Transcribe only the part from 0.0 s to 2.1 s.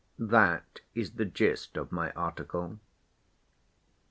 That is the gist of my